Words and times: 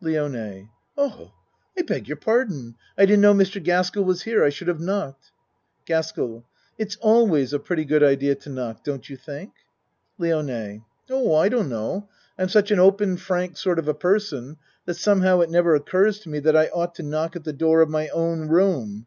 LIONE 0.00 0.68
Oh 0.96 1.32
I 1.76 1.82
beg 1.82 2.06
your 2.06 2.16
pardon! 2.16 2.76
I 2.96 3.04
didn't 3.06 3.22
know 3.22 3.34
Mr. 3.34 3.60
Gaskell 3.60 4.04
was 4.04 4.22
here. 4.22 4.44
I 4.44 4.48
should 4.48 4.68
have 4.68 4.78
knocked. 4.78 5.32
GASKELL 5.84 6.44
It's 6.78 6.94
always 7.00 7.52
a 7.52 7.58
pretty 7.58 7.84
good 7.84 8.04
idea 8.04 8.36
to 8.36 8.50
knock, 8.50 8.84
don't 8.84 9.10
you 9.10 9.16
think? 9.16 9.50
LIONE 10.16 10.84
Oh, 11.10 11.34
I 11.34 11.48
don't 11.48 11.68
know. 11.68 12.08
I'm 12.38 12.48
such 12.48 12.70
an 12.70 12.78
open 12.78 13.16
frank, 13.16 13.56
sort 13.56 13.80
of 13.80 13.88
a 13.88 13.94
person 13.94 14.58
that 14.84 14.94
somehow 14.94 15.40
it 15.40 15.50
never 15.50 15.74
oc 15.74 15.88
curs 15.88 16.20
to 16.20 16.28
me 16.28 16.38
that 16.38 16.56
I 16.56 16.66
ought 16.68 16.94
to 16.94 17.02
knock 17.02 17.34
at 17.34 17.42
the 17.42 17.52
door 17.52 17.80
of 17.80 17.90
my 17.90 18.06
own 18.10 18.46
room. 18.46 19.06